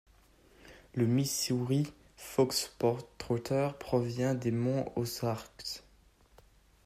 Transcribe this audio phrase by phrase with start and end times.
[0.95, 2.75] Le Missouri Fox
[3.19, 5.83] Trotteur provient des Monts Ozarks.